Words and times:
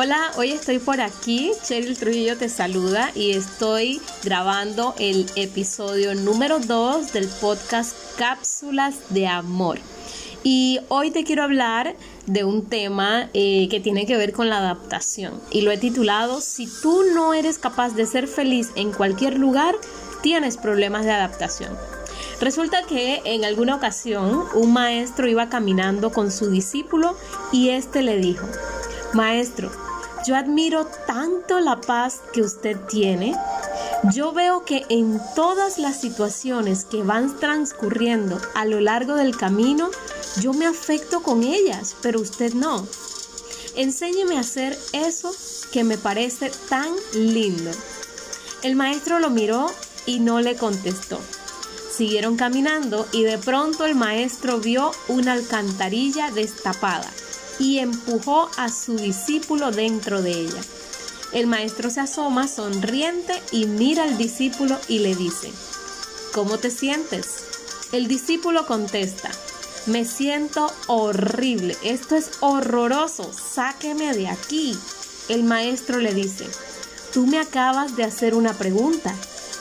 Hola, 0.00 0.30
hoy 0.36 0.52
estoy 0.52 0.78
por 0.78 1.00
aquí, 1.00 1.50
Cheryl 1.64 1.98
Trujillo 1.98 2.36
te 2.36 2.48
saluda 2.48 3.10
y 3.16 3.32
estoy 3.32 4.00
grabando 4.22 4.94
el 5.00 5.26
episodio 5.34 6.14
número 6.14 6.60
2 6.60 7.12
del 7.12 7.26
podcast 7.26 7.96
Cápsulas 8.16 8.94
de 9.08 9.26
Amor. 9.26 9.80
Y 10.44 10.78
hoy 10.86 11.10
te 11.10 11.24
quiero 11.24 11.42
hablar 11.42 11.96
de 12.26 12.44
un 12.44 12.66
tema 12.66 13.28
eh, 13.34 13.66
que 13.72 13.80
tiene 13.80 14.06
que 14.06 14.16
ver 14.16 14.32
con 14.32 14.48
la 14.48 14.58
adaptación 14.58 15.40
y 15.50 15.62
lo 15.62 15.72
he 15.72 15.78
titulado 15.78 16.40
Si 16.40 16.68
tú 16.80 17.02
no 17.12 17.34
eres 17.34 17.58
capaz 17.58 17.96
de 17.96 18.06
ser 18.06 18.28
feliz 18.28 18.70
en 18.76 18.92
cualquier 18.92 19.36
lugar, 19.36 19.74
tienes 20.22 20.58
problemas 20.58 21.06
de 21.06 21.10
adaptación. 21.10 21.76
Resulta 22.40 22.84
que 22.84 23.20
en 23.24 23.44
alguna 23.44 23.74
ocasión 23.74 24.44
un 24.54 24.72
maestro 24.72 25.26
iba 25.26 25.48
caminando 25.48 26.12
con 26.12 26.30
su 26.30 26.50
discípulo 26.50 27.16
y 27.50 27.70
éste 27.70 28.02
le 28.02 28.18
dijo, 28.18 28.46
Maestro, 29.14 29.70
yo 30.26 30.36
admiro 30.36 30.86
tanto 31.06 31.60
la 31.60 31.80
paz 31.80 32.20
que 32.32 32.42
usted 32.42 32.76
tiene. 32.88 33.34
Yo 34.12 34.32
veo 34.32 34.64
que 34.64 34.84
en 34.88 35.20
todas 35.34 35.78
las 35.78 36.00
situaciones 36.00 36.84
que 36.84 37.02
van 37.02 37.38
transcurriendo 37.38 38.40
a 38.54 38.64
lo 38.64 38.80
largo 38.80 39.14
del 39.14 39.36
camino, 39.36 39.90
yo 40.40 40.52
me 40.52 40.66
afecto 40.66 41.22
con 41.22 41.42
ellas, 41.42 41.96
pero 42.02 42.20
usted 42.20 42.54
no. 42.54 42.86
Enséñeme 43.74 44.36
a 44.36 44.40
hacer 44.40 44.78
eso 44.92 45.32
que 45.72 45.84
me 45.84 45.98
parece 45.98 46.50
tan 46.68 46.92
lindo. 47.12 47.70
El 48.62 48.76
maestro 48.76 49.18
lo 49.18 49.30
miró 49.30 49.70
y 50.06 50.20
no 50.20 50.40
le 50.40 50.56
contestó. 50.56 51.20
Siguieron 51.90 52.36
caminando 52.36 53.06
y 53.12 53.24
de 53.24 53.38
pronto 53.38 53.84
el 53.84 53.94
maestro 53.94 54.58
vio 54.58 54.92
una 55.08 55.32
alcantarilla 55.32 56.30
destapada 56.30 57.08
y 57.58 57.78
empujó 57.78 58.50
a 58.56 58.68
su 58.68 58.96
discípulo 58.96 59.70
dentro 59.70 60.22
de 60.22 60.32
ella. 60.32 60.60
El 61.32 61.46
maestro 61.46 61.90
se 61.90 62.00
asoma 62.00 62.48
sonriente 62.48 63.34
y 63.52 63.66
mira 63.66 64.04
al 64.04 64.16
discípulo 64.16 64.78
y 64.88 65.00
le 65.00 65.14
dice, 65.14 65.52
¿cómo 66.32 66.58
te 66.58 66.70
sientes? 66.70 67.44
El 67.92 68.08
discípulo 68.08 68.66
contesta, 68.66 69.30
me 69.86 70.04
siento 70.04 70.70
horrible, 70.86 71.76
esto 71.82 72.16
es 72.16 72.30
horroroso, 72.40 73.30
sáqueme 73.32 74.14
de 74.14 74.28
aquí. 74.28 74.76
El 75.28 75.44
maestro 75.44 75.98
le 75.98 76.14
dice, 76.14 76.46
tú 77.12 77.26
me 77.26 77.38
acabas 77.38 77.96
de 77.96 78.04
hacer 78.04 78.34
una 78.34 78.54
pregunta, 78.54 79.14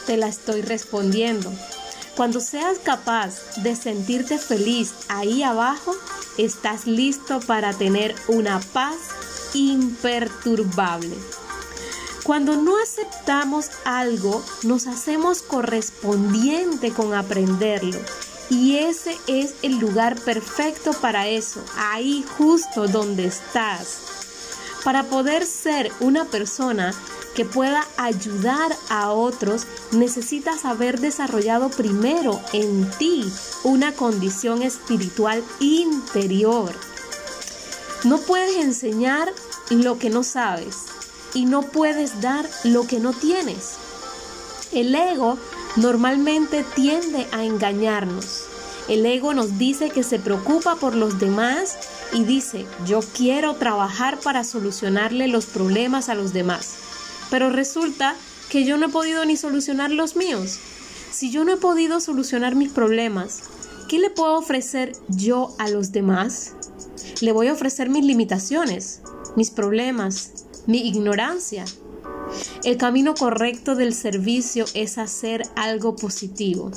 te 0.05 0.17
la 0.17 0.27
estoy 0.27 0.61
respondiendo. 0.61 1.51
Cuando 2.17 2.39
seas 2.39 2.79
capaz 2.79 3.35
de 3.57 3.75
sentirte 3.75 4.39
feliz 4.39 4.91
ahí 5.07 5.43
abajo, 5.43 5.95
estás 6.39 6.87
listo 6.87 7.39
para 7.41 7.73
tener 7.73 8.15
una 8.27 8.59
paz 8.59 8.95
imperturbable. 9.53 11.15
Cuando 12.23 12.55
no 12.55 12.75
aceptamos 12.81 13.69
algo, 13.85 14.43
nos 14.63 14.87
hacemos 14.87 15.43
correspondiente 15.43 16.91
con 16.91 17.13
aprenderlo. 17.13 17.99
Y 18.49 18.77
ese 18.77 19.15
es 19.27 19.53
el 19.61 19.77
lugar 19.77 20.19
perfecto 20.19 20.93
para 20.93 21.27
eso, 21.27 21.63
ahí 21.77 22.25
justo 22.39 22.87
donde 22.87 23.27
estás. 23.27 23.99
Para 24.83 25.03
poder 25.03 25.45
ser 25.45 25.91
una 25.99 26.25
persona 26.25 26.95
que 27.37 27.45
pueda 27.45 27.85
ayudar 27.97 28.75
a 28.89 29.11
otros, 29.11 29.67
necesitas 29.91 30.65
haber 30.65 30.99
desarrollado 30.99 31.69
primero 31.69 32.41
en 32.51 32.89
ti 32.97 33.31
una 33.63 33.93
condición 33.93 34.63
espiritual 34.63 35.43
interior. 35.59 36.71
No 38.05 38.17
puedes 38.17 38.57
enseñar 38.57 39.31
lo 39.69 39.99
que 39.99 40.09
no 40.09 40.23
sabes 40.23 40.77
y 41.35 41.45
no 41.45 41.61
puedes 41.61 42.21
dar 42.21 42.49
lo 42.63 42.87
que 42.87 42.99
no 42.99 43.13
tienes. 43.13 43.75
El 44.71 44.95
ego 44.95 45.37
normalmente 45.75 46.65
tiende 46.73 47.27
a 47.31 47.43
engañarnos. 47.43 48.45
El 48.87 49.05
ego 49.05 49.35
nos 49.35 49.59
dice 49.59 49.91
que 49.91 50.01
se 50.01 50.17
preocupa 50.17 50.75
por 50.77 50.95
los 50.95 51.19
demás 51.19 51.77
y 52.13 52.23
dice, 52.23 52.65
yo 52.87 53.01
quiero 53.13 53.53
trabajar 53.53 54.19
para 54.21 54.43
solucionarle 54.43 55.27
los 55.27 55.45
problemas 55.45 56.09
a 56.09 56.15
los 56.15 56.33
demás 56.33 56.86
pero 57.29 57.49
resulta 57.49 58.15
que 58.49 58.63
yo 58.63 58.77
no 58.77 58.87
he 58.87 58.89
podido 58.89 59.25
ni 59.25 59.35
solucionar 59.35 59.91
los 59.91 60.15
míos. 60.15 60.57
Si 61.11 61.31
yo 61.31 61.43
no 61.43 61.53
he 61.53 61.57
podido 61.57 61.99
solucionar 61.99 62.55
mis 62.55 62.71
problemas, 62.71 63.41
¿qué 63.87 63.99
le 63.99 64.09
puedo 64.09 64.37
ofrecer 64.37 64.93
yo 65.09 65.55
a 65.57 65.69
los 65.69 65.91
demás? 65.91 66.53
Le 67.21 67.31
voy 67.31 67.47
a 67.47 67.53
ofrecer 67.53 67.89
mis 67.89 68.05
limitaciones, 68.05 69.01
mis 69.35 69.51
problemas, 69.51 70.45
mi 70.65 70.87
ignorancia. 70.87 71.65
El 72.63 72.77
camino 72.77 73.15
correcto 73.15 73.75
del 73.75 73.93
servicio 73.93 74.65
es 74.73 74.97
hacer 74.97 75.43
algo 75.55 75.95
positivo. 75.95 76.71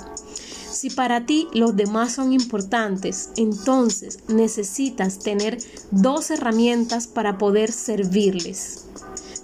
Si 0.72 0.88
para 0.88 1.26
ti 1.26 1.48
los 1.52 1.76
demás 1.76 2.14
son 2.14 2.32
importantes, 2.32 3.30
entonces 3.36 4.20
necesitas 4.28 5.18
tener 5.18 5.58
dos 5.90 6.30
herramientas 6.30 7.06
para 7.06 7.36
poder 7.36 7.70
servirles 7.72 8.86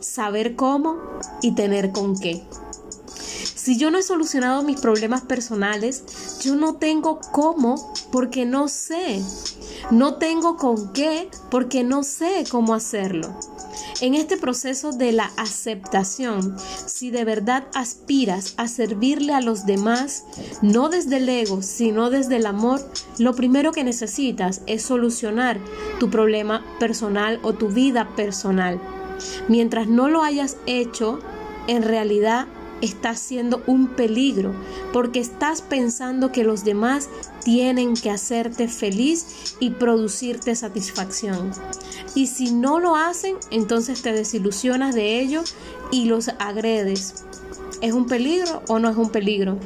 saber 0.00 0.56
cómo 0.56 0.96
y 1.42 1.54
tener 1.54 1.92
con 1.92 2.18
qué. 2.18 2.42
Si 3.66 3.76
yo 3.76 3.90
no 3.90 3.98
he 3.98 4.02
solucionado 4.02 4.62
mis 4.62 4.80
problemas 4.80 5.22
personales, 5.22 6.38
yo 6.40 6.54
no 6.54 6.74
tengo 6.74 7.18
cómo 7.32 7.92
porque 8.12 8.46
no 8.46 8.68
sé. 8.68 9.20
No 9.90 10.14
tengo 10.14 10.56
con 10.56 10.92
qué 10.92 11.28
porque 11.50 11.82
no 11.82 12.04
sé 12.04 12.44
cómo 12.48 12.74
hacerlo. 12.74 13.36
En 14.00 14.14
este 14.14 14.36
proceso 14.36 14.92
de 14.92 15.10
la 15.10 15.32
aceptación, 15.36 16.56
si 16.86 17.10
de 17.10 17.24
verdad 17.24 17.66
aspiras 17.74 18.54
a 18.56 18.68
servirle 18.68 19.32
a 19.32 19.40
los 19.40 19.66
demás, 19.66 20.24
no 20.62 20.88
desde 20.88 21.16
el 21.16 21.28
ego, 21.28 21.62
sino 21.62 22.10
desde 22.10 22.36
el 22.36 22.46
amor, 22.46 22.80
lo 23.18 23.34
primero 23.34 23.72
que 23.72 23.84
necesitas 23.84 24.60
es 24.66 24.82
solucionar 24.82 25.58
tu 25.98 26.10
problema 26.10 26.64
personal 26.78 27.40
o 27.42 27.54
tu 27.54 27.68
vida 27.68 28.14
personal. 28.16 28.80
Mientras 29.48 29.88
no 29.88 30.08
lo 30.08 30.22
hayas 30.22 30.56
hecho, 30.66 31.20
en 31.66 31.82
realidad 31.82 32.46
estás 32.80 33.18
siendo 33.20 33.62
un 33.66 33.88
peligro 33.88 34.54
porque 34.92 35.20
estás 35.20 35.62
pensando 35.62 36.32
que 36.32 36.44
los 36.44 36.64
demás 36.64 37.08
tienen 37.42 37.94
que 37.94 38.10
hacerte 38.10 38.68
feliz 38.68 39.56
y 39.60 39.70
producirte 39.70 40.54
satisfacción. 40.54 41.52
Y 42.14 42.26
si 42.28 42.52
no 42.52 42.80
lo 42.80 42.96
hacen, 42.96 43.36
entonces 43.50 44.02
te 44.02 44.12
desilusionas 44.12 44.94
de 44.94 45.20
ellos 45.20 45.54
y 45.90 46.06
los 46.06 46.28
agredes. 46.38 47.24
¿Es 47.82 47.92
un 47.92 48.06
peligro 48.06 48.62
o 48.68 48.78
no 48.78 48.88
es 48.88 48.96
un 48.96 49.10
peligro? 49.10 49.58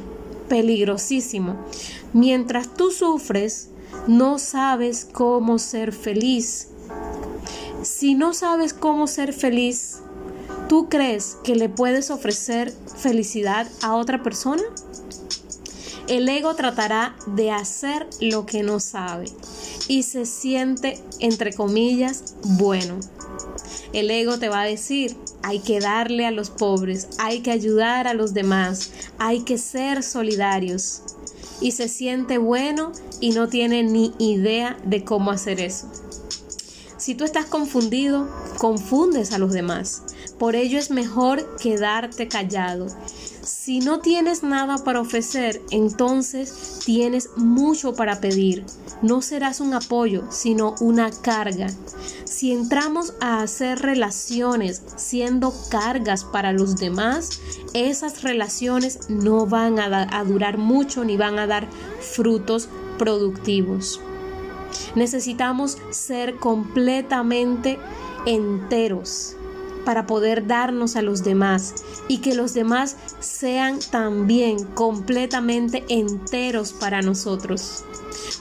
Peligrosísimo. 0.49 1.65
Mientras 2.13 2.73
tú 2.73 2.91
sufres, 2.91 3.69
no 4.07 4.37
sabes 4.37 5.07
cómo 5.11 5.59
ser 5.59 5.93
feliz 5.93 6.67
si 7.83 8.15
no 8.15 8.33
sabes 8.33 8.73
cómo 8.73 9.07
ser 9.07 9.33
feliz, 9.33 9.99
¿tú 10.69 10.89
crees 10.89 11.37
que 11.43 11.55
le 11.55 11.69
puedes 11.69 12.11
ofrecer 12.11 12.73
felicidad 12.97 13.67
a 13.81 13.95
otra 13.95 14.21
persona? 14.21 14.63
El 16.07 16.27
ego 16.29 16.55
tratará 16.55 17.15
de 17.25 17.51
hacer 17.51 18.07
lo 18.19 18.45
que 18.45 18.63
no 18.63 18.79
sabe 18.79 19.25
y 19.87 20.03
se 20.03 20.25
siente, 20.25 21.01
entre 21.19 21.53
comillas, 21.53 22.35
bueno. 22.43 22.99
El 23.93 24.09
ego 24.11 24.37
te 24.37 24.49
va 24.49 24.61
a 24.61 24.65
decir, 24.65 25.17
hay 25.43 25.59
que 25.59 25.79
darle 25.79 26.25
a 26.25 26.31
los 26.31 26.49
pobres, 26.49 27.09
hay 27.17 27.41
que 27.41 27.51
ayudar 27.51 28.07
a 28.07 28.13
los 28.13 28.33
demás, 28.33 28.91
hay 29.17 29.41
que 29.41 29.57
ser 29.57 30.03
solidarios. 30.03 31.01
Y 31.59 31.71
se 31.71 31.87
siente 31.87 32.37
bueno 32.37 32.91
y 33.19 33.31
no 33.31 33.47
tiene 33.47 33.83
ni 33.83 34.13
idea 34.17 34.77
de 34.83 35.03
cómo 35.03 35.31
hacer 35.31 35.59
eso. 35.59 35.91
Si 37.01 37.15
tú 37.15 37.23
estás 37.23 37.47
confundido, 37.47 38.29
confundes 38.59 39.31
a 39.31 39.39
los 39.39 39.53
demás. 39.53 40.03
Por 40.37 40.55
ello 40.55 40.77
es 40.77 40.91
mejor 40.91 41.55
quedarte 41.55 42.27
callado. 42.27 42.85
Si 43.41 43.79
no 43.79 44.01
tienes 44.01 44.43
nada 44.43 44.77
para 44.83 45.01
ofrecer, 45.01 45.63
entonces 45.71 46.79
tienes 46.85 47.31
mucho 47.37 47.95
para 47.95 48.21
pedir. 48.21 48.67
No 49.01 49.23
serás 49.23 49.61
un 49.61 49.73
apoyo, 49.73 50.25
sino 50.29 50.75
una 50.79 51.09
carga. 51.09 51.71
Si 52.23 52.51
entramos 52.51 53.15
a 53.19 53.41
hacer 53.41 53.79
relaciones 53.79 54.83
siendo 54.95 55.55
cargas 55.71 56.23
para 56.23 56.53
los 56.53 56.75
demás, 56.75 57.41
esas 57.73 58.21
relaciones 58.21 59.09
no 59.09 59.47
van 59.47 59.79
a, 59.79 60.23
durar 60.23 60.59
mucho 60.59 61.03
ni 61.03 61.17
van 61.17 61.39
a 61.39 61.47
dar 61.47 61.67
frutos 61.99 62.69
productivos. 62.99 63.99
Necesitamos 64.95 65.77
ser 65.89 66.35
completamente 66.35 67.79
enteros. 68.25 69.35
para 69.85 70.05
poder 70.05 70.45
darnos 70.45 70.95
a 70.95 71.01
los 71.01 71.23
demás 71.23 71.73
y 72.07 72.19
que 72.19 72.35
los 72.35 72.53
demás 72.53 72.97
sean 73.19 73.79
también 73.79 74.63
completamente 74.63 75.83
enteros 75.89 76.71
para 76.71 77.01
nosotros. 77.01 77.83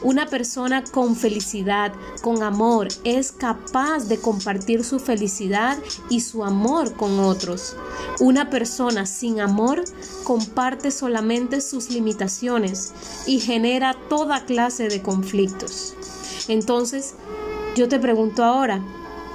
Una 0.02 0.26
persona 0.26 0.84
con 0.84 1.16
felicidad, 1.16 1.92
con 2.22 2.42
amor, 2.42 2.88
es 3.04 3.32
capaz 3.32 4.08
de 4.08 4.18
compartir 4.18 4.84
su 4.84 4.98
felicidad 4.98 5.78
y 6.08 6.20
su 6.20 6.44
amor 6.44 6.94
con 6.94 7.20
otros. 7.20 7.76
Una 8.18 8.50
persona 8.50 9.06
sin 9.06 9.40
amor 9.40 9.84
comparte 10.24 10.90
solamente 10.90 11.60
sus 11.60 11.90
limitaciones 11.90 12.92
y 13.26 13.40
genera 13.40 13.94
toda 14.08 14.44
clase 14.44 14.88
de 14.88 15.02
conflictos. 15.02 15.94
Entonces, 16.50 17.14
yo 17.76 17.88
te 17.88 18.00
pregunto 18.00 18.42
ahora, 18.42 18.82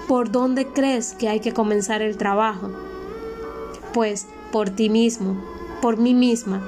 ¿por 0.06 0.31
dónde 0.31 0.67
crees 0.67 1.13
que 1.13 1.29
hay 1.29 1.39
que 1.39 1.53
comenzar 1.53 2.01
el 2.01 2.17
trabajo? 2.17 2.69
Pues 3.94 4.25
por 4.51 4.69
ti 4.69 4.89
mismo, 4.89 5.41
por 5.81 5.95
mí 5.95 6.13
misma. 6.13 6.62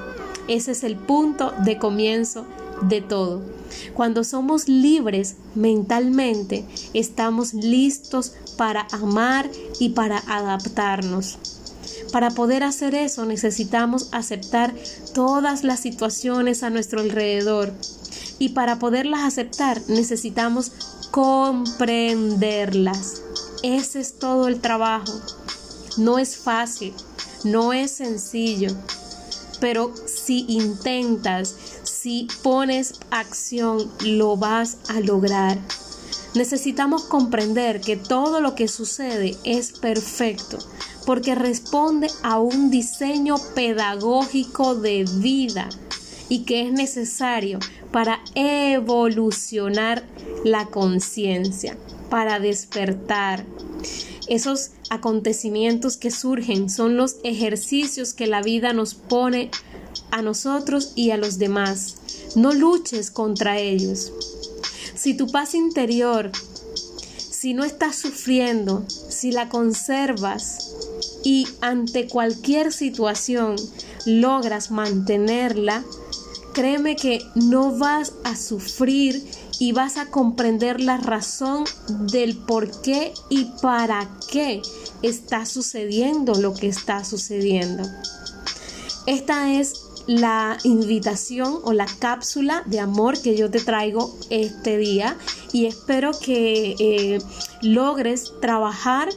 Ese 0.48 0.72
es 0.72 0.84
el 0.84 0.96
punto 0.96 1.52
de 1.66 1.76
comienzo 1.76 2.46
de 2.80 3.02
todo. 3.02 3.42
Cuando 3.92 4.24
somos 4.24 4.68
libres 4.68 5.36
mentalmente, 5.54 6.64
estamos 6.94 7.52
listos 7.52 8.32
para 8.56 8.86
amar 8.90 9.50
y 9.78 9.90
para 9.90 10.16
adaptarnos. 10.26 11.38
Para 12.10 12.30
poder 12.30 12.62
hacer 12.62 12.94
eso 12.94 13.26
necesitamos 13.26 14.08
aceptar 14.12 14.74
todas 15.12 15.62
las 15.62 15.80
situaciones 15.80 16.62
a 16.62 16.70
nuestro 16.70 17.00
alrededor. 17.00 17.74
Y 18.38 18.50
para 18.50 18.78
poderlas 18.78 19.24
aceptar 19.24 19.80
necesitamos 19.88 20.70
comprenderlas. 21.10 23.22
Ese 23.62 24.00
es 24.00 24.18
todo 24.18 24.48
el 24.48 24.60
trabajo. 24.60 25.12
No 25.96 26.18
es 26.18 26.36
fácil, 26.36 26.92
no 27.44 27.72
es 27.72 27.92
sencillo, 27.92 28.68
pero 29.60 29.94
si 30.06 30.44
intentas, 30.48 31.54
si 31.82 32.28
pones 32.42 32.94
acción, 33.10 33.90
lo 34.04 34.36
vas 34.36 34.76
a 34.88 35.00
lograr. 35.00 35.56
Necesitamos 36.34 37.04
comprender 37.04 37.80
que 37.80 37.96
todo 37.96 38.40
lo 38.40 38.54
que 38.54 38.68
sucede 38.68 39.36
es 39.44 39.72
perfecto 39.72 40.58
porque 41.08 41.34
responde 41.34 42.08
a 42.22 42.38
un 42.38 42.70
diseño 42.70 43.36
pedagógico 43.54 44.74
de 44.74 45.06
vida 45.16 45.70
y 46.28 46.44
que 46.44 46.66
es 46.66 46.72
necesario 46.72 47.58
para 47.92 48.20
evolucionar 48.34 50.04
la 50.44 50.66
conciencia, 50.66 51.76
para 52.10 52.38
despertar. 52.38 53.44
Esos 54.28 54.72
acontecimientos 54.90 55.96
que 55.96 56.10
surgen 56.10 56.68
son 56.68 56.96
los 56.96 57.16
ejercicios 57.24 58.12
que 58.12 58.26
la 58.26 58.42
vida 58.42 58.72
nos 58.72 58.94
pone 58.94 59.50
a 60.10 60.22
nosotros 60.22 60.92
y 60.96 61.10
a 61.10 61.16
los 61.16 61.38
demás. 61.38 61.96
No 62.36 62.52
luches 62.52 63.10
contra 63.10 63.58
ellos. 63.58 64.12
Si 64.94 65.14
tu 65.14 65.28
paz 65.28 65.54
interior, 65.54 66.30
si 67.16 67.54
no 67.54 67.64
estás 67.64 67.96
sufriendo, 67.96 68.84
si 68.88 69.32
la 69.32 69.48
conservas 69.48 70.74
y 71.24 71.46
ante 71.60 72.06
cualquier 72.08 72.72
situación 72.72 73.56
logras 74.04 74.70
mantenerla, 74.70 75.84
créeme 76.58 76.96
que 76.96 77.24
no 77.36 77.78
vas 77.78 78.14
a 78.24 78.34
sufrir 78.34 79.24
y 79.60 79.70
vas 79.70 79.96
a 79.96 80.06
comprender 80.06 80.80
la 80.80 80.96
razón 80.96 81.62
del 82.10 82.36
por 82.36 82.82
qué 82.82 83.14
y 83.30 83.44
para 83.62 84.10
qué 84.28 84.60
está 85.02 85.46
sucediendo 85.46 86.34
lo 86.34 86.54
que 86.54 86.66
está 86.66 87.04
sucediendo. 87.04 87.84
Esta 89.06 89.52
es 89.54 89.84
la 90.08 90.58
invitación 90.64 91.60
o 91.62 91.72
la 91.72 91.86
cápsula 92.00 92.64
de 92.66 92.80
amor 92.80 93.22
que 93.22 93.36
yo 93.36 93.48
te 93.52 93.60
traigo 93.60 94.18
este 94.28 94.78
día 94.78 95.16
y 95.52 95.66
espero 95.66 96.10
que 96.10 96.74
eh, 96.80 97.18
logres 97.62 98.32
trabajar 98.40 99.10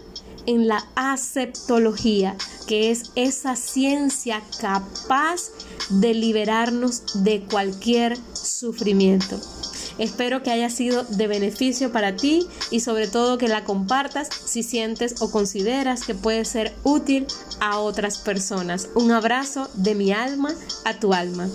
en 0.46 0.68
la 0.68 0.86
aceptología, 0.96 2.36
que 2.68 2.92
es 2.92 3.12
esa 3.16 3.56
ciencia 3.56 4.42
capaz 4.60 5.52
de 5.90 6.14
liberarnos 6.14 7.24
de 7.24 7.44
cualquier 7.44 8.18
sufrimiento. 8.34 9.40
Espero 9.98 10.42
que 10.42 10.52
haya 10.52 10.70
sido 10.70 11.04
de 11.04 11.28
beneficio 11.28 11.92
para 11.92 12.16
ti 12.16 12.48
y 12.72 12.80
sobre 12.80 13.08
todo 13.08 13.38
que 13.38 13.48
la 13.48 13.64
compartas 13.64 14.30
si 14.46 14.64
sientes 14.64 15.22
o 15.22 15.30
consideras 15.30 16.06
que 16.06 16.16
puede 16.16 16.46
ser 16.46 16.74
útil 16.84 17.28
a 17.60 17.80
otras 17.80 18.18
personas. 18.18 18.90
Un 18.96 19.12
abrazo 19.12 19.70
de 19.76 19.96
mi 19.96 20.12
alma 20.12 20.54
a 20.86 21.00
tu 21.00 21.14
alma. 21.14 21.50